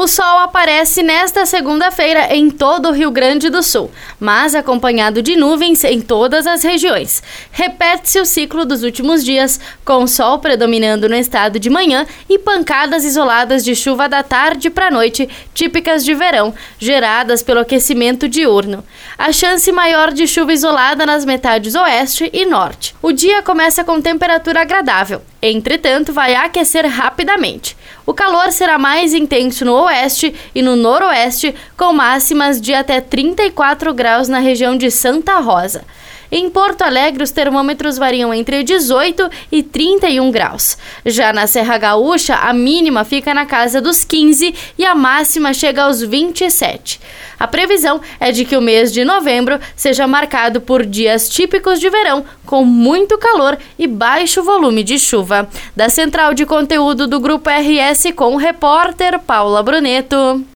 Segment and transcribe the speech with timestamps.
[0.00, 3.90] O sol aparece nesta segunda-feira em todo o Rio Grande do Sul,
[4.20, 7.20] mas acompanhado de nuvens em todas as regiões.
[7.50, 13.04] Repete-se o ciclo dos últimos dias, com sol predominando no estado de manhã e pancadas
[13.04, 18.84] isoladas de chuva da tarde para a noite, típicas de verão, geradas pelo aquecimento diurno.
[19.18, 22.94] A chance maior de chuva isolada nas metades oeste e norte.
[23.02, 27.76] O dia começa com temperatura agradável, entretanto, vai aquecer rapidamente.
[28.04, 33.92] O calor será mais intenso no oeste e no noroeste, com máximas de até 34
[33.94, 35.84] graus na região de Santa Rosa.
[36.30, 40.76] Em Porto Alegre, os termômetros variam entre 18 e 31 graus.
[41.04, 45.84] Já na Serra Gaúcha, a mínima fica na casa dos 15 e a máxima chega
[45.84, 47.00] aos 27.
[47.38, 51.88] A previsão é de que o mês de novembro seja marcado por dias típicos de
[51.88, 55.48] verão, com muito calor e baixo volume de chuva.
[55.74, 60.44] Da central de conteúdo do Grupo RS com o repórter Paula Bruneto.